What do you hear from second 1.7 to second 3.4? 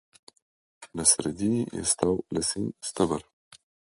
je stal lesen steber.